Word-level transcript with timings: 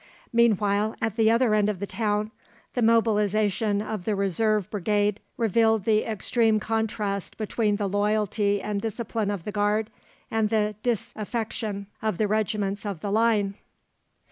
Meanwhile 0.33 0.95
at 0.99 1.15
the 1.15 1.29
other 1.29 1.53
end 1.53 1.69
of 1.69 1.79
the 1.79 1.85
town 1.85 2.31
the 2.73 2.81
mobilisation 2.81 3.83
of 3.83 4.03
the 4.03 4.15
Reserve 4.15 4.67
Brigade 4.71 5.19
revealed 5.37 5.83
the 5.85 6.05
extreme 6.09 6.59
contrast 6.59 7.37
between 7.37 7.75
the 7.75 7.87
loyalty 7.87 8.59
and 8.63 8.81
discipline 8.81 9.29
of 9.29 9.43
the 9.43 9.51
Guard 9.51 9.91
and 10.31 10.49
the 10.49 10.73
disaffection 10.81 11.85
of 12.01 12.17
the 12.17 12.27
regiments 12.27 12.83
of 12.83 13.01
the 13.01 13.11
Line. 13.11 13.53